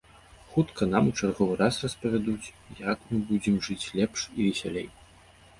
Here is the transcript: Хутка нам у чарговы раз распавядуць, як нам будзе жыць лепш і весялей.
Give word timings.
Хутка 0.53 0.87
нам 0.93 1.09
у 1.11 1.11
чарговы 1.19 1.57
раз 1.59 1.75
распавядуць, 1.83 2.53
як 2.89 2.97
нам 3.11 3.21
будзе 3.29 3.55
жыць 3.69 3.91
лепш 4.01 4.19
і 4.37 4.49
весялей. 4.49 4.87